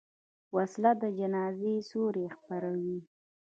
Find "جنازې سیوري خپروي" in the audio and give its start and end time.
1.17-2.99